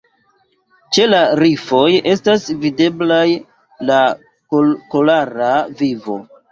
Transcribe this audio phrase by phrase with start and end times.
[0.97, 1.83] Ĉe la rifoj
[2.15, 3.23] estas videblaj
[3.93, 4.01] la
[4.97, 6.23] korala vivo.